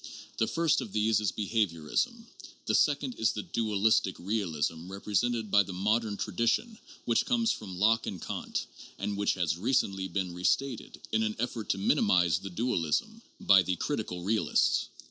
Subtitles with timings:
[0.39, 2.25] The first of these is behaviorism;
[2.65, 8.07] the second is a dualistic realism represented by the modern tradition which comes from Locke
[8.07, 8.65] and Kant,
[8.97, 13.61] and which has recently been restated, in an effort to mini mize the dualism, by
[13.61, 14.87] the "critical realists."